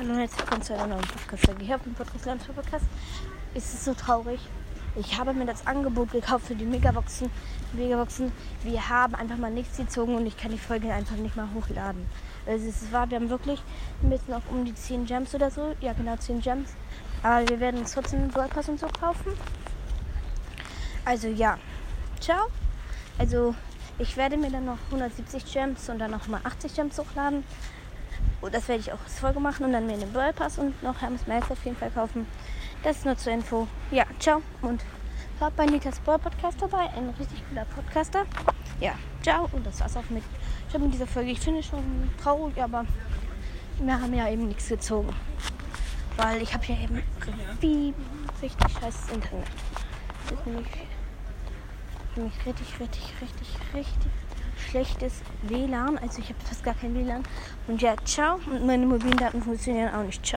Hallo 0.00 0.14
und 0.14 0.18
herzlich 0.20 0.40
willkommen 0.40 0.62
zu 0.62 0.72
einer 0.72 0.86
neuen 0.86 1.02
Podcast-Folge. 1.02 1.62
Hier 1.62 1.76
auf 1.76 1.82
dem 1.82 1.92
Podcast 1.92 2.24
Lernen 2.24 2.40
für 2.40 2.54
Podcast 2.54 2.86
ist 3.52 3.74
es 3.74 3.84
so 3.84 3.92
traurig. 3.92 4.40
Ich 4.96 5.18
habe 5.18 5.34
mir 5.34 5.44
das 5.44 5.66
Angebot 5.66 6.12
gekauft 6.12 6.46
für 6.46 6.54
die 6.54 6.64
Megaboxen. 6.64 7.30
Megaboxen. 7.74 8.32
Wir 8.62 8.88
haben 8.88 9.14
einfach 9.14 9.36
mal 9.36 9.50
nichts 9.50 9.76
gezogen 9.76 10.14
und 10.14 10.24
ich 10.24 10.38
kann 10.38 10.52
die 10.52 10.58
Folge 10.58 10.90
einfach 10.90 11.16
nicht 11.16 11.36
mal 11.36 11.48
hochladen. 11.52 12.06
Also 12.46 12.66
es 12.66 12.90
war, 12.90 13.10
wir 13.10 13.16
haben 13.16 13.28
wirklich 13.28 13.60
ein 14.02 14.08
bisschen 14.08 14.32
noch 14.32 14.40
um 14.50 14.64
die 14.64 14.74
10 14.74 15.04
Gems 15.04 15.34
oder 15.34 15.50
so. 15.50 15.76
Ja, 15.82 15.92
genau, 15.92 16.16
10 16.16 16.40
Gems. 16.40 16.70
Aber 17.22 17.46
wir 17.46 17.60
werden 17.60 17.80
uns 17.80 17.92
trotzdem 17.92 18.20
einen 18.20 18.32
Gold 18.32 18.48
Pass 18.54 18.70
und 18.70 18.80
so 18.80 18.86
kaufen. 18.86 19.34
Also 21.04 21.28
ja, 21.28 21.58
ciao. 22.20 22.46
Also 23.18 23.54
ich 23.98 24.16
werde 24.16 24.38
mir 24.38 24.50
dann 24.50 24.64
noch 24.64 24.78
170 24.86 25.44
Gems 25.52 25.90
und 25.90 25.98
dann 25.98 26.12
noch 26.12 26.26
mal 26.26 26.40
80 26.42 26.74
Gems 26.74 26.98
hochladen. 26.98 27.44
Und 28.40 28.54
das 28.54 28.68
werde 28.68 28.80
ich 28.80 28.92
auch 28.92 29.02
als 29.04 29.18
Folge 29.18 29.38
machen 29.38 29.66
und 29.66 29.72
dann 29.72 29.86
mir 29.86 29.94
einen 29.94 30.12
Brawl 30.12 30.32
Pass 30.32 30.58
und 30.58 30.82
noch 30.82 31.00
Hermes 31.00 31.26
Max 31.26 31.50
auf 31.50 31.62
jeden 31.64 31.76
Fall 31.76 31.90
kaufen. 31.90 32.26
Das 32.82 32.98
ist 32.98 33.04
nur 33.04 33.16
zur 33.16 33.32
Info. 33.32 33.66
Ja, 33.90 34.04
ciao 34.18 34.40
und 34.62 34.82
hört 35.38 35.54
bei 35.56 35.66
Nikas 35.66 36.00
Brawl 36.00 36.18
Podcast 36.18 36.60
dabei. 36.60 36.88
Ein 36.96 37.10
richtig 37.18 37.42
cooler 37.48 37.66
Podcaster. 37.66 38.24
Ja, 38.80 38.92
ciao 39.22 39.48
und 39.52 39.66
das 39.66 39.80
war's 39.80 39.96
auch 39.96 40.08
mit, 40.08 40.22
ich 40.68 40.78
mit 40.78 40.94
dieser 40.94 41.06
Folge. 41.06 41.30
Ich 41.32 41.40
finde 41.40 41.62
schon 41.62 42.10
traurig, 42.22 42.60
aber 42.62 42.86
wir 43.78 44.00
haben 44.00 44.14
ja 44.14 44.28
eben 44.28 44.48
nichts 44.48 44.68
gezogen. 44.68 45.14
Weil 46.16 46.42
ich 46.42 46.54
habe 46.54 46.64
ja 46.66 46.76
eben 46.82 47.02
wie 47.60 47.94
richtig 48.40 48.72
scheiß 48.80 49.10
Internet. 49.12 49.46
Das 50.28 50.38
ist 50.38 50.46
nämlich, 50.46 50.66
nämlich 52.16 52.46
richtig, 52.46 52.80
richtig, 52.80 53.12
richtig, 53.20 53.48
richtig 53.74 54.10
schlechtes 54.70 55.22
WLAN. 55.42 55.98
Also 55.98 56.20
ich 56.20 56.28
habe 56.28 56.40
fast 56.44 56.62
gar 56.64 56.74
kein 56.74 56.94
WLAN. 56.94 57.22
Und 57.66 57.82
ja, 57.82 57.94
ciao. 58.04 58.38
Und 58.50 58.66
meine 58.66 58.86
mobilen 58.86 59.16
Daten 59.16 59.42
funktionieren 59.42 59.92
auch 59.94 60.02
nicht. 60.02 60.24
Ciao. 60.24 60.28